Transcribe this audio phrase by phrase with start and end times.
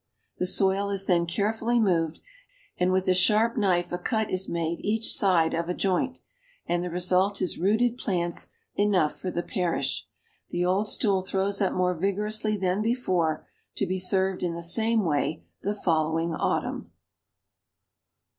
[0.39, 2.21] The soil is then carefully moved,
[2.79, 6.17] and with a sharp knife a cut is made each side of a joint,
[6.65, 10.07] and the result is rooted plants enough for the parish.
[10.49, 13.45] The old stool throws up more vigorously than before,
[13.75, 16.91] to be served in the same way the following autumn."